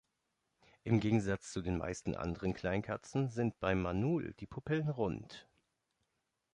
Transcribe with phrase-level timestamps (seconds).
[0.83, 5.47] Im Gegensatz zu den meisten anderen Kleinkatzen sind beim Manul die Pupillen rund.